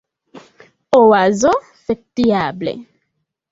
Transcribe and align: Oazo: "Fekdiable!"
Oazo: 1.01 1.53
"Fekdiable!" 1.85 2.73